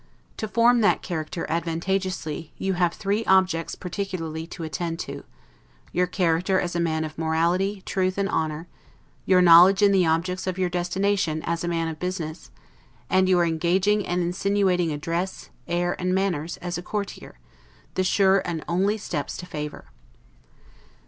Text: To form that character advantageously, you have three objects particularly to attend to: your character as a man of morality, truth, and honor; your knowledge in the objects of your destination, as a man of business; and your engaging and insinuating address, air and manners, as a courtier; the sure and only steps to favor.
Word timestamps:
To 0.37 0.47
form 0.47 0.81
that 0.81 1.03
character 1.03 1.45
advantageously, 1.47 2.51
you 2.57 2.73
have 2.73 2.91
three 2.93 3.23
objects 3.25 3.75
particularly 3.75 4.47
to 4.47 4.63
attend 4.63 4.97
to: 5.01 5.25
your 5.91 6.07
character 6.07 6.59
as 6.59 6.75
a 6.75 6.79
man 6.79 7.03
of 7.03 7.19
morality, 7.19 7.83
truth, 7.85 8.17
and 8.17 8.27
honor; 8.27 8.67
your 9.27 9.43
knowledge 9.43 9.83
in 9.83 9.91
the 9.91 10.07
objects 10.07 10.47
of 10.47 10.57
your 10.57 10.69
destination, 10.69 11.43
as 11.45 11.63
a 11.63 11.67
man 11.67 11.87
of 11.87 11.99
business; 11.99 12.49
and 13.11 13.29
your 13.29 13.45
engaging 13.45 14.03
and 14.07 14.23
insinuating 14.23 14.91
address, 14.91 15.51
air 15.67 15.95
and 16.01 16.15
manners, 16.15 16.57
as 16.63 16.79
a 16.79 16.81
courtier; 16.81 17.37
the 17.93 18.03
sure 18.03 18.41
and 18.43 18.65
only 18.67 18.97
steps 18.97 19.37
to 19.37 19.45
favor. 19.45 19.85